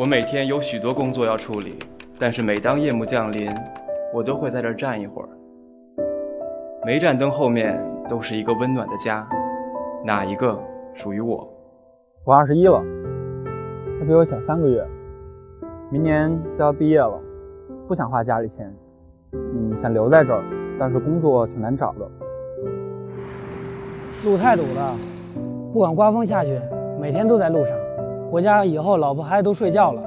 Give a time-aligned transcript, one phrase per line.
[0.00, 1.74] 我每天有许多工作要处理，
[2.18, 3.50] 但是每当夜幕降临，
[4.14, 5.28] 我都会在这儿站一会儿。
[6.86, 9.28] 每盏灯后面都是一个温暖的家，
[10.02, 10.58] 哪一个
[10.94, 11.46] 属于我？
[12.24, 12.82] 我二十一了，
[13.98, 14.82] 他比我小三个月，
[15.90, 17.20] 明年就要毕业了，
[17.86, 18.74] 不想花家里钱，
[19.34, 20.42] 嗯，想留在这儿，
[20.78, 22.10] 但是工作挺难找的。
[24.24, 24.96] 路太堵了，
[25.74, 26.58] 不管刮风下雪，
[26.98, 27.76] 每天都在路上。
[28.30, 30.00] 回家以后，老婆孩子都睡觉了。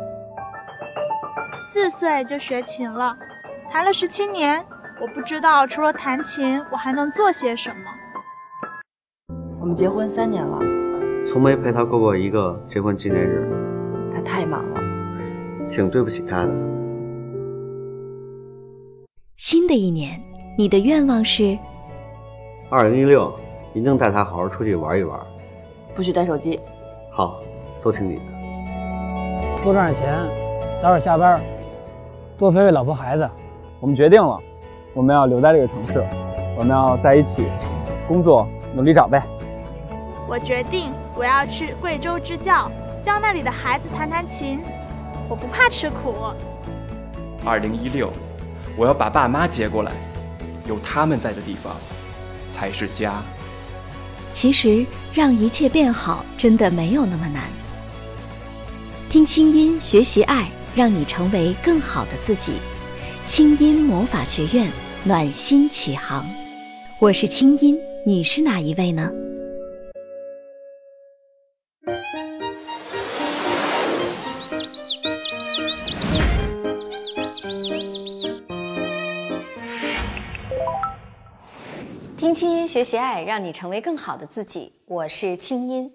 [1.60, 3.14] 四岁就学琴了，
[3.70, 4.64] 弹了十七年，
[5.02, 7.76] 我不知道除了弹琴，我还能做些什么。
[9.60, 10.58] 我们结婚三年了，
[11.28, 13.46] 从没陪他过过一个结婚纪念日。
[14.16, 14.80] 他太忙了，
[15.70, 16.52] 挺对不起他的。
[19.36, 20.18] 新的一年，
[20.58, 21.58] 你的愿望是？
[22.70, 23.34] 二零一六，
[23.74, 25.20] 一定带他好好出去玩一玩。
[25.94, 26.58] 不许带手机。
[27.12, 27.42] 好。
[27.84, 28.22] 都听你的，
[29.62, 30.16] 多赚点钱，
[30.82, 31.42] 早点下班，
[32.38, 33.30] 多陪陪老婆孩子。
[33.82, 34.40] 我们决定了，
[34.94, 36.02] 我们要留在这个城市，
[36.58, 37.46] 我们要在一起
[38.08, 39.22] 工作，努力找呗。
[40.30, 42.72] 我决定，我要去贵州支教，
[43.04, 44.62] 教那里的孩子弹弹琴。
[45.28, 46.14] 我不怕吃苦。
[47.46, 48.10] 二零一六，
[48.78, 49.92] 我要把爸妈接过来，
[50.66, 51.74] 有他们在的地方
[52.50, 53.22] 才是家。
[54.32, 57.44] 其实，让一切变好，真的没有那么难。
[59.14, 62.54] 听清音，学习爱，让你成为更好的自己。
[63.28, 64.68] 清音魔法学院
[65.04, 66.26] 暖心启航，
[66.98, 69.12] 我是清音，你是哪一位呢？
[82.18, 84.74] 听清音，学习爱，让你成为更好的自己。
[84.88, 85.92] 我是清音。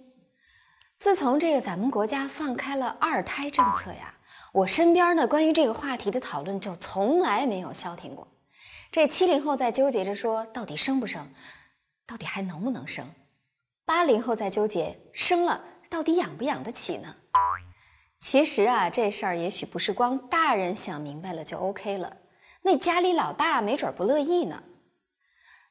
[0.98, 4.14] 自从这个咱们国家放开了二胎政策呀，
[4.52, 8.26] 我身边呢关于这个话题的讨论就从来没有消停过。
[8.90, 11.32] 这七零后在纠结着说到底生不生，
[12.04, 13.04] 到底还能不能生；
[13.84, 17.14] 八零后在纠结生了到底养不养得起呢？
[18.18, 22.16] 其实啊，这事儿也许不是光大人想明白了就 OK 了，
[22.62, 24.64] 那家里老大没准不乐意呢。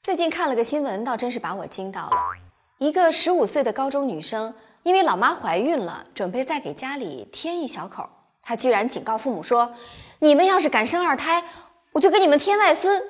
[0.01, 2.17] 最近看了个新闻，倒真是把我惊到了，
[2.77, 4.55] 一个十五岁的高中女生。
[4.87, 8.09] 因为老妈怀孕了，准备再给家里添一小口，
[8.41, 9.73] 她居然警告父母说
[10.19, 11.43] ：“你们要是敢生二胎，
[11.91, 13.03] 我就给你们添外孙。”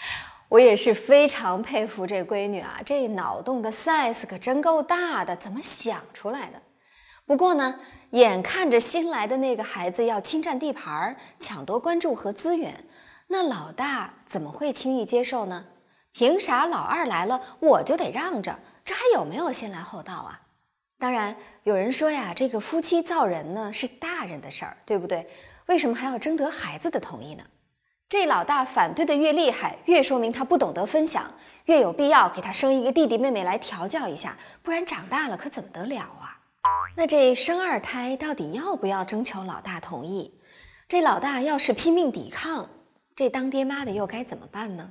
[0.48, 6.62] 我也是非常佩服这闺女啊，这脑洞的 size 可真够大的，怎么想出来的？
[7.26, 7.78] 不过呢，
[8.12, 12.86] 眼看着新来的那个孩子要侵占地盘，抢夺关注和资源，
[13.26, 15.66] 那老大怎么会轻易接受呢？
[16.14, 18.58] 凭啥老二来了我就得让着？
[18.82, 20.40] 这还有没有先来后到啊？
[21.04, 25.28] 当然，有人说呀，这个夫妻造人呢是大人的事儿，对不对？
[25.66, 27.44] 为什么还要征得孩子的同意呢？
[28.08, 31.34] 这老大反对的越厉害，越说明他不懂得分享，
[31.66, 36.40] 越有必要给他生一个弟弟妹妹来调教一下，不然长大了可怎么得了啊？
[36.96, 40.40] 那这生二胎到底要不要征求老大同意？
[40.88, 42.70] 这老大要是拼命抵抗，
[43.14, 44.90] 这当爹妈的又该怎么办呢？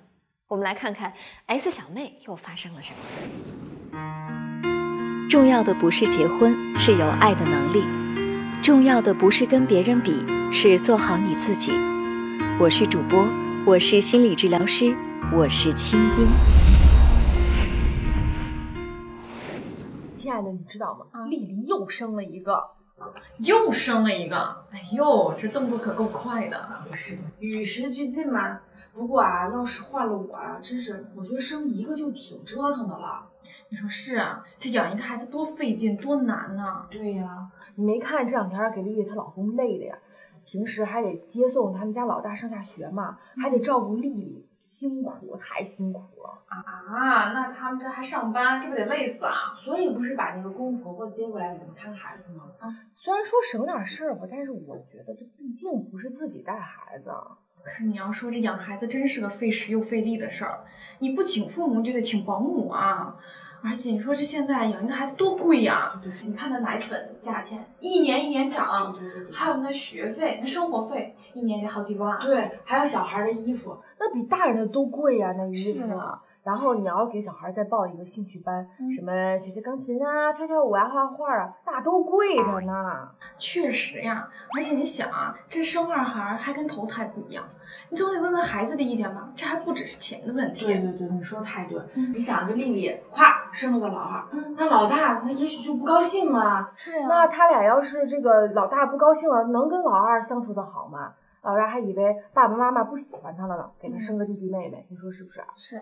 [0.50, 1.12] 我们来看看
[1.48, 3.73] S 小妹又发生了什么。
[5.34, 7.82] 重要的不是结婚，是有爱的能力；
[8.62, 10.14] 重要的不是跟别人比，
[10.52, 11.72] 是做好你自己。
[12.60, 13.28] 我是主播，
[13.66, 14.96] 我是心理治疗师，
[15.36, 16.28] 我是清音。
[20.14, 21.26] 亲爱的，你知道吗？
[21.26, 22.66] 丽丽又生了一个，
[23.40, 24.38] 又生了一个。
[24.70, 26.86] 哎呦，这动作可够快的。
[26.88, 28.60] 不是，与时俱进嘛。
[28.94, 33.30] 不过啊，要是换了我啊，真是，我觉得生一个就挺折腾的了。
[33.74, 36.86] 你说是啊，这养一个孩子多费劲多难呐！
[36.92, 39.98] 对呀，你没看这两天给丽丽她老公累的呀？
[40.46, 47.34] 平时还得接送他们家老大上下学嘛，还得照顾丽丽，辛苦太辛苦了啊！
[47.34, 49.58] 那他们这还上班，这不得累死啊？
[49.66, 52.44] 所以不是把那个公公婆婆接过来给他们看孩子吗？
[52.60, 57.12] 啊，虽然说省点事儿吧，但是我觉得这毕竟不是自己带孩子。
[57.64, 60.60] 可是你要说这养孩子真是个费时又费力的事儿，
[61.00, 63.18] 你不请父母就得请保姆啊。
[63.64, 65.94] 而且你说这现在养一个孩子多贵呀？
[66.26, 68.94] 你看那奶粉价钱一年一年涨，
[69.32, 72.20] 还有那学费、那生活费，一年得好几万。
[72.20, 75.88] 对，还有小孩的衣服，那比大人的都贵呀，那衣服。
[76.44, 82.74] 然后你要给小孩再报一个兴趣班，什么学学钢琴啊、跳跳舞啊、画画啊，那都贵着呢。
[83.38, 84.28] 确实呀，
[84.58, 87.46] 而且你想啊，这生二孩还跟头胎不一样，
[87.88, 89.32] 你总得问问孩子的意见吧？
[89.34, 90.66] 这还不只是钱的问题。
[90.66, 91.82] 对对对，你说的太对。
[92.14, 94.28] 你想，这丽丽咵生了个老二，
[94.58, 96.72] 那老大那也许就不高兴了。
[96.76, 101.14] 是呀那他俩要是这个老大不高兴了，能跟老二相处的好吗？
[101.44, 105.48] 老大还以为爸爸妈妈不喜欢他了呢，给他生个弟弟妹妹，你说是不是啊？
[105.58, 105.82] 是，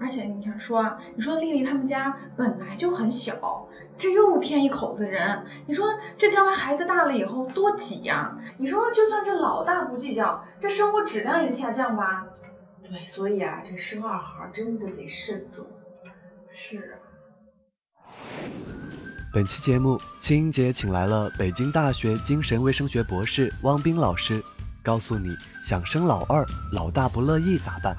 [0.00, 3.68] 而且你看说啊，你说丽丽他们家本来就很小，
[3.98, 12.26] 这又添一口子人，你说这将来孩子大了以后多挤呀、你说就算这老大不计较，这生活质量也得下降吧？
[12.82, 15.66] 对，所以啊，这生二孩真的得慎重。
[16.50, 17.03] 是啊。
[19.32, 24.40] 本期节目，青音姐请来了北京大学精神卫生学博士汪冰老师，
[24.82, 27.96] 告诉你想生老二，老大不乐意咋办？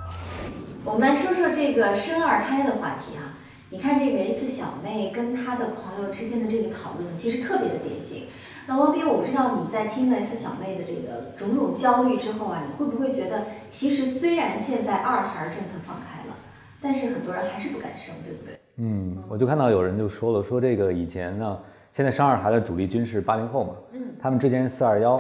[0.86, 3.36] 我们来说说这个生二胎的话题啊。
[3.72, 8.27] 你看这个 S 小妹跟她的朋友之间的这个讨论，其实特别的典型。
[8.68, 16.38] 那汪斌，我不知道你在听了 S 小妹的这个种种焦虑之后啊，你会不会觉得，其实虽然现在二孩政策放开了，
[16.81, 18.54] 但是很多人还是不敢生，对不对？
[18.77, 21.60] 嗯，我就看到有人就说了，说这个以前呢，
[21.94, 25.19] 现在生二孩的主力军是八零后嘛，嗯，他们之前是四二幺，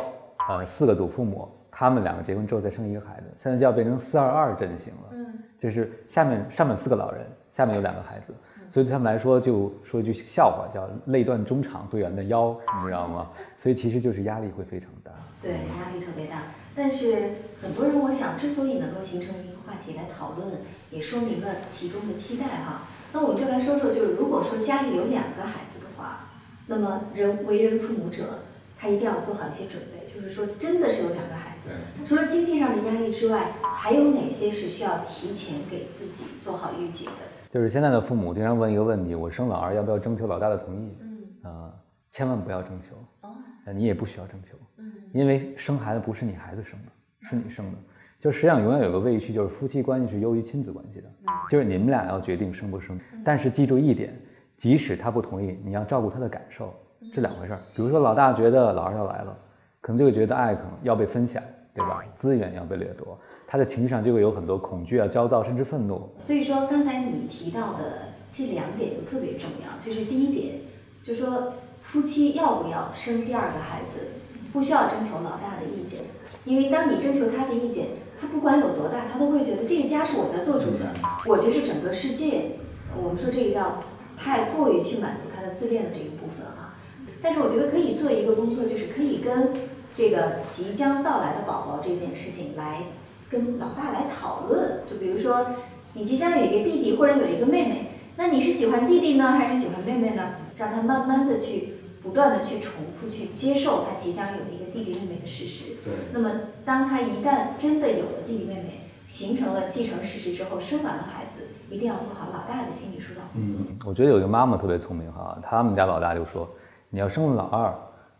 [0.49, 8.33] 呃，四个祖父母，他们两个结婚之后再生一个孩子，现在就要变成四二二阵型了，嗯，就是下面上面四个老人，下面有两个孩子，
[8.71, 13.29] 所以对他们来说，就说一句笑话叫“累断中场队员的腰”，你知道吗？
[13.57, 15.11] 所以其实就是压力会非常大。
[15.41, 16.43] 对，压力特别大。
[16.75, 17.15] 但是
[17.61, 20.49] 很多人，我想之所以能够形成一个话题来讨论，
[20.91, 22.81] 也说明了其中的期待哈。
[23.15, 26.27] 那我们就来说说，就是如果说家里有两个孩子的话，
[26.67, 28.39] 那么人为人父母者，
[28.77, 31.69] 他一定要做好一些准备，就是说真的是有两个孩子，
[32.05, 37.13] 除了经济上的压力之外，还有哪些是需要提前给自己做好预警的？
[37.53, 40.97] 就是现在的父母经常问一个问题：我生老二要不要征求老大的同意？
[40.99, 41.73] 嗯，呃，
[42.11, 42.97] 千万不要征求，
[43.29, 43.33] 哦，
[43.65, 47.77] 呃，你也不需要征求，嗯，因为生孩子不是你孩子生的，是你生的。
[48.25, 51.07] 就实际上永远有个误区，就是夫妻关系是优于亲子关系的，
[51.47, 52.99] 就是你们俩要决定生不生。
[53.23, 54.19] 但是记住一点，
[54.57, 56.73] 即使他不同意，你要照顾他的感受，
[57.03, 57.59] 是两回事儿。
[57.77, 59.37] 比如说老大觉得老二要来了，
[59.79, 62.03] 可能就会觉得爱可能要被分享，对吧？
[62.17, 66.09] 资源要被掠夺，他的情绪上就会有很多恐惧啊、焦躁，甚至愤怒。
[66.19, 69.79] 所以说，刚才你提到的这两点都特别重要。
[69.79, 70.55] 就是第一点，
[71.03, 74.07] 就说夫妻要不要生第二个孩子，
[74.51, 75.99] 不需要征求老大的意见，
[76.43, 77.85] 因为当你征求他的意见，
[78.19, 80.93] 他不管有多大，他都会觉得这个家是我在做主的，
[81.25, 82.57] 我就是整个世界。
[83.01, 83.79] 我们说这个叫
[84.17, 86.75] 太过于去满足他的自恋的这一部分啊。
[87.21, 89.53] 但是我觉得可以做一个工作，就是可以跟
[89.93, 92.83] 这个即将到来的宝宝这件事情来
[93.29, 94.81] 跟老大来讨论。
[94.89, 95.47] 就比如说，
[95.93, 100.35] 你即将有一个弟弟或者有一个妹妹，那你是喜欢弟弟呢，还是喜欢妹妹呢？
[100.57, 104.43] 让他慢慢的去不断的去重复去接受他即将有
[104.83, 105.75] 弟弟妹妹的事实。
[105.83, 105.93] 对。
[106.11, 106.31] 那么
[106.65, 113.59] 当他一旦真的有了弟弟妹妹，形成了继承事实之后，生完了孩子，一定要做好老大的心理疏导工作。
[113.85, 116.49] 我觉得有一个妈妈特别聪明哈，他们家老大就说
[116.89, 117.73] ：“你要生了老二，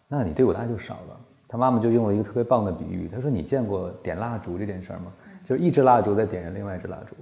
[0.07, 5.05] 那你对我的爱就少了。”他妈妈就用了一个特别棒的比喻，她说：“你见过点蜡烛这件事儿吗？
[5.47, 7.15] 就是一支蜡烛在点燃另外一支蜡烛，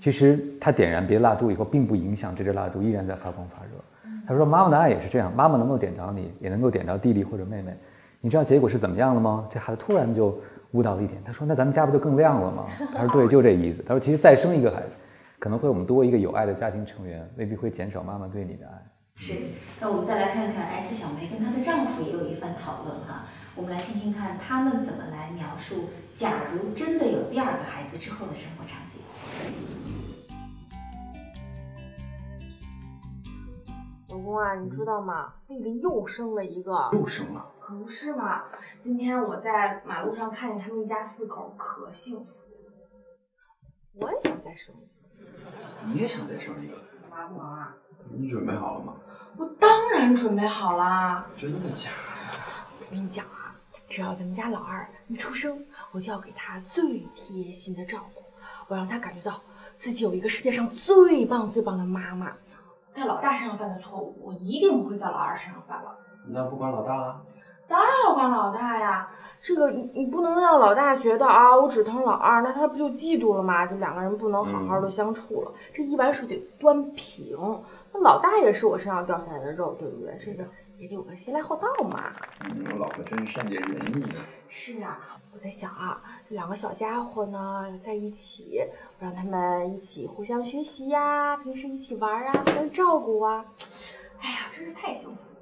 [0.00, 3.70] 其实它点燃别的蜡烛以后，并不影响这支蜡烛依然在发光发热。”
[4.26, 7.76] 他说：“妈妈的爱也是这样，妈妈能够点着你，也能够点着弟弟或者妹妹。
[8.24, 9.46] 你知道结果是怎么样了吗？
[9.52, 10.40] 这孩子突然就
[10.70, 12.64] 悟到了一点，他说：‘那咱们家不就更亮了吗？’
[12.96, 14.88] 他说：‘对，就这意思。’他说：‘其实再生一个孩子，
[15.38, 18.72] 可能会我们多一个有爱的家庭成员，未必会减少妈妈对你的爱。’
[19.20, 19.34] 是，
[19.78, 29.03] 那我们再来看看 S 小梅跟她的丈夫也有一番讨论哈，我们来听听看他们怎么来描述，假如真的有第二个孩子之后的生活场景。
[34.14, 35.34] 老公啊，你知道吗？
[35.48, 37.44] 丽丽又生了一个，又生了。
[37.60, 38.44] 可不是嘛？
[38.80, 42.32] 今天我在马路上看见他们一家四口，可幸福。
[43.94, 44.84] 我也想再生一
[45.20, 45.26] 个。
[45.86, 46.76] 你也想再生一个？
[47.10, 47.74] 忙不忙啊？
[48.12, 48.94] 你准备好了吗？
[49.36, 51.26] 我当然准备好了。
[51.36, 52.76] 真的假的？
[52.78, 53.56] 我跟你讲啊，
[53.88, 58.22] 只要咱们家老二一出生，我就要给他最贴心的照顾，
[58.68, 59.40] 我让他感觉到
[59.76, 62.32] 自己有一个世界上最棒最棒的妈妈。
[62.94, 65.96] 在老大身上犯的错误，我一定不会在老二身上犯了。
[66.28, 67.20] 那不管老大了？
[67.66, 69.08] 当然要管老大呀！
[69.40, 73.66] 这个你你不能让老大觉得啊，我只疼老二，那他不就嫉妒了吗？
[73.66, 75.52] 就两个人不能好好的相处了。
[75.72, 77.36] 这一碗水得端平，
[77.92, 80.16] 那老大也是我身上掉下来的肉，对不对？
[80.24, 80.44] 这个
[80.76, 82.12] 也得有个先来后到嘛。
[82.44, 84.04] 嗯，我老婆真是善解人意。
[84.48, 88.60] 是啊，我在想啊，这两个小家伙呢在一起，
[88.98, 93.44] 我让他们一起互相学习呀，平时一起玩啊，互相照顾啊，
[94.20, 95.36] 哎呀，真是太幸福了。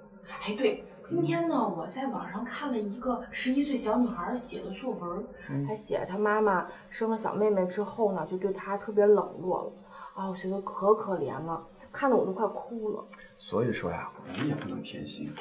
[0.45, 5.27] 哎，对，今天呢，我在网上看了一个十一岁小女孩写的作文，
[5.67, 9.73] 她写她妈妈生了小妹妹之后呢，就对她特别冷落了，
[10.15, 13.05] 啊，我觉得可可怜了，看得我都快哭了。
[13.39, 15.33] 所以说呀，我们也不能偏心，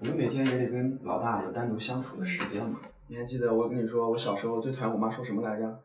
[0.00, 2.78] 我们每天也得跟老大有单独相处的时间嘛。
[3.06, 5.80] 你还记得我跟你说，我小时候最讨厌我妈说什么来着？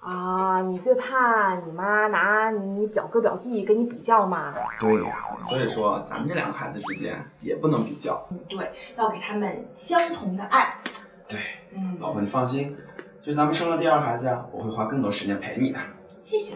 [0.00, 4.54] 啊，你最怕你妈拿你表哥表弟跟你比较吗？
[4.78, 8.24] 对呀，所以说咱们这两个孩子之间也不能比较。
[8.30, 10.78] 嗯，对，要给他们相同的爱。
[11.26, 11.40] 对，
[11.72, 12.76] 嗯，老婆你放心，
[13.22, 15.78] 就咱们生了第二孩子呀，我会花更多时间陪你的。
[16.22, 16.54] 谢谢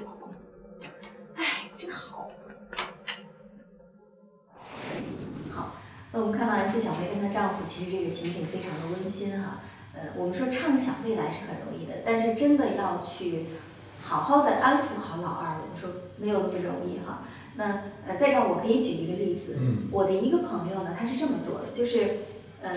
[6.12, 9.60] 那我们看到 S 小梅跟她丈夫，其实这个情景非常的温馨哈、
[9.94, 13.46] 呃，我们说畅想未来是很容易的，但是真的要去
[14.00, 15.88] 好好的安抚好老二，我们说
[16.18, 17.22] 没有那么容易哈。
[17.54, 22.18] 那呃，在这儿我可以举一个例子，嗯我的一个朋友呢，他是这么做的，就是
[22.62, 22.70] 呃，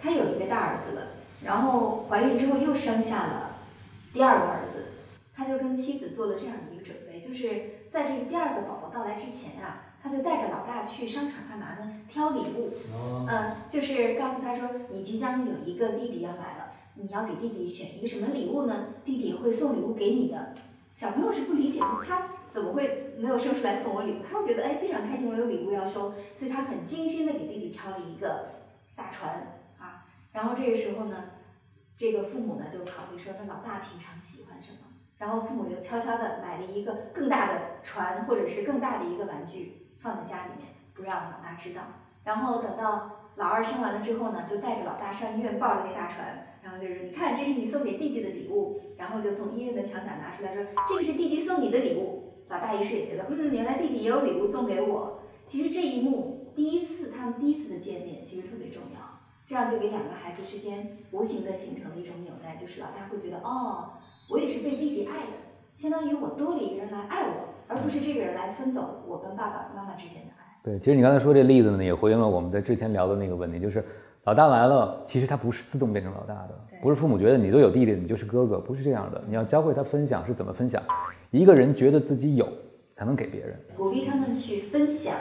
[0.00, 1.02] 他有一个大儿子了，
[1.44, 3.56] 然后怀孕之后又生下了
[4.12, 4.86] 第二个儿子，
[5.34, 12.00] 他就跟妻子做了这样的一个准备，就是在这个第二个宝宝到来之前啊，他就带着老大去商场干嘛呢？
[12.08, 12.72] 挑礼物。
[12.92, 18.86] 哦嗯，就是告诉他说，你即将有一个弟弟要来了，你要给弟弟选一个什么礼物呢？
[19.04, 20.54] 弟弟会送礼物给你的。
[20.96, 24.16] 小朋友是不理解的，他怎么会没有生出来送我礼物？
[24.22, 28.50] 他会觉得哎非常开心，我有礼物要收，所以他很精心的给弟弟挑了一个
[28.96, 30.06] 大船啊。
[30.32, 31.24] 然后这个时候呢，
[31.96, 34.78] 这个父母呢就考虑说，他老大平常喜欢什么？
[35.18, 41.82] 然后父母就悄悄的买了一个更大的船，或者是更大的一个玩具放在家里面，不让老大知道。
[42.24, 55.20] 然后等到老二生完了之后呢，就带着老大上医院抱着那大船，然后就说：“你看，这是你送给弟弟的礼物。”然后就从医院的墙角拿出来说：“这个是弟弟送你的礼物。”老大于是也觉得，嗯，原来弟弟也有礼物送给我。
[55.46, 59.00] 其实这一幕，第一次他们第一次的见面，其实特别重要。
[59.46, 63.92] 这样就给两个孩子之间无形的形成了一种纽带，就是老大会觉得，哦，
[64.30, 65.32] 我也是被弟弟爱的，
[65.76, 70.44] 相当于我多了一个人来爱我，而不是这个人来分走我跟爸爸妈妈之间的爱。
[70.62, 73.84] 对，其实你刚才说这例子呢，也回应了我们在之前聊的那个问题，就是
[74.24, 79.22] 老大来了，其实他不是自动变成老大的，不是父母觉得你都有弟弟，你就是哥哥，不是这样的。
[79.28, 80.82] 你要教会他分享是怎么分享，
[81.30, 82.46] 一个人觉得自己有，
[82.96, 83.56] 才能给别人。
[83.76, 85.14] 鼓励他们去分享、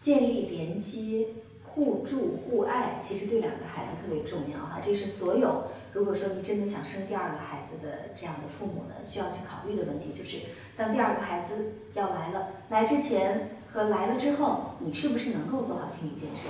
[0.00, 1.28] 建立连接、
[1.64, 4.80] 互助互爱，其实对两个孩子特别重要哈。
[4.82, 5.62] 这是所有
[5.94, 10.38] 如果说你真的想生第二个孩子的这样的父母呢，需要去考虑的问题，就是
[10.76, 11.54] 当第二个孩子
[11.94, 16.48] 要来了，来之前和来了之后，你是不是能够做好心理建设？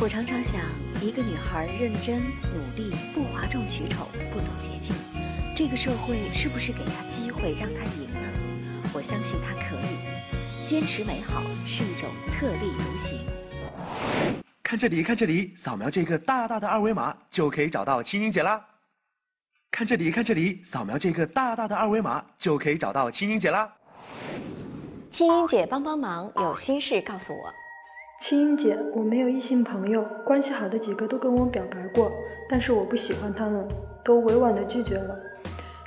[0.00, 0.60] 我常常想，
[1.00, 4.92] 一个女孩认真努力，不哗众取宠，不走捷径，
[5.54, 8.18] 这个社会是不是给她机会让她赢呢？
[8.92, 10.66] 我相信她可以。
[10.66, 14.41] 坚持美好是一种特立独行。
[14.72, 18.58] 看这里，看这里，扫描这个大大的二维码就可以找到青音姐啦。
[19.70, 23.70] 看这里，看这里，扫描这个大大的二维码就可以找到青音姐啦。
[25.10, 27.52] 青音姐帮帮忙，有心事告诉我。
[28.22, 32.10] 青音姐，我没有异性朋友，关系好的几个都跟我表白过，
[32.48, 33.68] 但是我不喜欢他们，
[34.02, 35.14] 都委婉的拒绝了，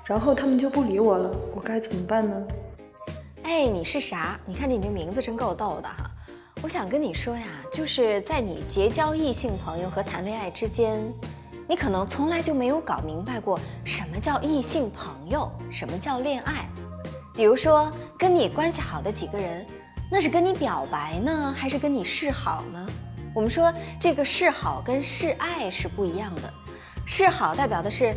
[0.06, 2.48] 然后他们就不理我了，我该怎么办呢？
[3.46, 4.39] 哎，你是啥？
[4.46, 6.12] 你看你这名字真够逗的哈！
[6.65, 11.00] 我想跟你说呀，就是在你结交异性朋友和谈恋爱之间，
[11.69, 16.67] 你可能从来就没有搞明白过什么叫异性朋友，什么叫恋爱。
[17.36, 19.63] 比如说，跟你关系好的几个人，
[20.12, 22.88] 那是跟你表白呢，还是跟你示好呢？
[23.36, 26.51] 我们说这个示好跟示爱是不一样的，
[27.05, 28.12] 示好代表的是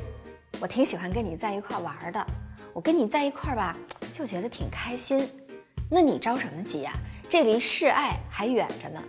[0.59, 2.27] 我挺喜欢跟你在一块玩的，
[2.73, 3.77] 我跟你在一块吧，
[4.11, 5.29] 就觉得挺开心。
[5.91, 6.93] 那你着什么急呀、
[7.29, 9.03] 这离示爱还远着呢。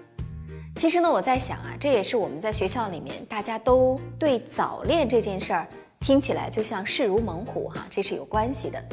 [0.76, 5.68] 其实呢，我在想啊，这也是我们在学校里面大家都对早恋这件事儿
[6.00, 8.84] 听起来就像势如猛虎哈、这是有关系的。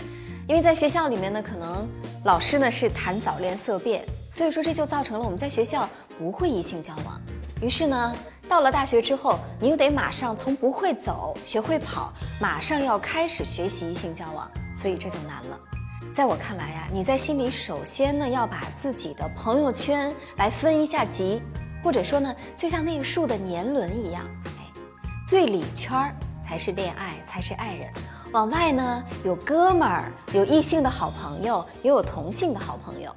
[0.48, 1.88] 因为在学校里面呢，可能
[2.24, 7.20] 老师呢是谈早恋色变，所以说这就造成了我们在学校不会异性交往。
[7.60, 8.16] 于是呢，
[8.48, 15.60] 到了大学之后，你又得马上从不会走学会跑，马上要开始学习异性交往，所以这就难了。
[16.16, 21.42] 在我看来呀、你在心里首先呢要把自己的朋友圈来分一下级，
[21.84, 24.72] 或者说呢，就像那个树的年轮一样，哎，
[25.28, 27.92] 最里圈儿才是恋爱，才是爱人。
[28.32, 33.14] 往外呢有哥们儿，有异性的好朋友，也有同性的好朋友。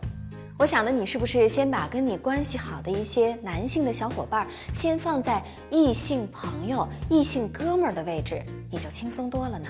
[0.57, 5.41] 我想呢，你是不是先把跟你关系好的一些男性的小伙伴先放在
[5.71, 9.69] 异性朋友、异性哥们儿的位置，你就轻松多了呢？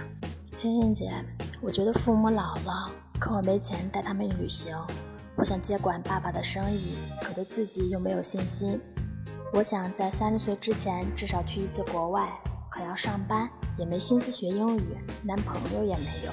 [0.55, 1.11] 青青姐，
[1.61, 4.73] 我觉得父母老了，可我没钱带他们旅行，
[5.35, 8.79] 我想接管爸爸的生意，可对自己又没有信心。
[9.51, 12.29] 我想在三十岁之前至少去一次国外，
[12.71, 16.31] 可要上班，也没心思学英语，男朋友也没有，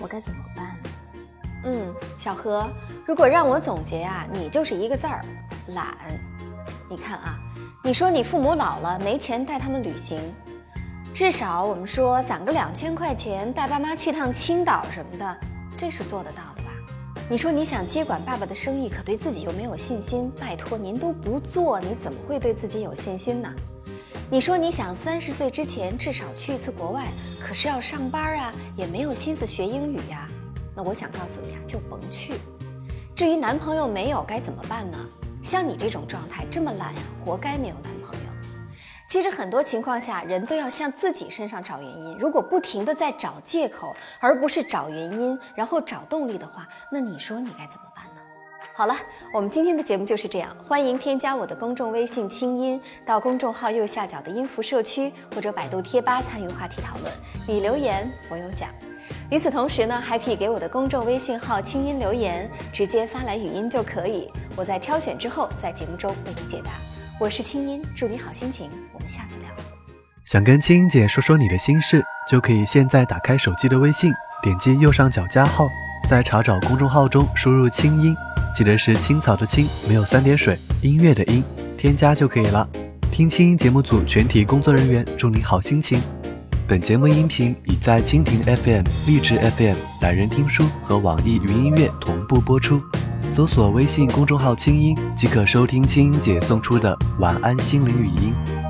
[0.00, 0.90] 我该怎么办呢？
[1.66, 2.66] 嗯，小何，
[3.06, 5.20] 如果让我总结啊，你就是一个字儿，
[5.68, 5.96] 懒。
[6.90, 7.38] 你看啊，
[7.84, 10.20] 你说你父母老了没钱带他们旅行，
[11.14, 15.38] 至少我们说攒个两千块钱带爸妈去趟青岛什么的，
[15.76, 16.70] 这是做得到的吧？
[17.28, 20.30] 你说你想接管爸爸的生意，可对自己又没有信心。
[20.38, 23.52] 拜托，您都不做，你怎么会对自己有信心呢？
[24.30, 30.28] 你说你想三十岁之前至少去一次国外，可是要上班啊，也没有心思学英语呀。
[30.74, 32.34] 那我想告诉你啊，就甭去。
[33.14, 34.98] 至于男朋友没有该怎么办呢？
[35.42, 38.03] 像你这种状态这么懒呀，活该没有男朋友。
[39.14, 42.18] 其实很多情况下，人都要向自己身上找原因。
[42.18, 48.20] 如果不停的在找借口，而不是找原因，然后找动力的话，那你说你该怎么办呢？
[48.74, 48.96] 好了，
[49.32, 50.56] 我们今天的节目就是这样。
[50.66, 57.12] 欢迎添加我的公众微信“清音”，到公众号右下角的音符社区或者百度贴吧参与话题讨论。
[57.46, 58.68] 你留言，我有奖。
[59.30, 64.28] 与此同时呢，还可以给我的公众微信号“清音”留言，直接发来语音就可以。
[64.56, 66.72] 我在挑选之后，在节目中为你解答。
[67.20, 68.68] 我是清音，祝你好心情。
[68.92, 69.48] 我们下次聊。
[70.24, 75.68] 想跟青音姐说说你的心事，就可以现在打开手机的微信，点击右上角加号，
[76.10, 78.16] 在查找公众号中输入“清音”，
[78.52, 81.44] 记得是青草的青，没有三点水，音乐的音，
[81.78, 82.68] 添加就可以了。
[83.12, 86.02] 听青音节目组全体工作人员祝你好心情。
[86.66, 92.82] 本节目音频已在蜻蜓 FM、荔枝 FM、懒人听书和网易云音乐同步播出。
[93.34, 98.63] 搜索微信公众号“清音”即可收听清音姐送出的晚安心灵语音。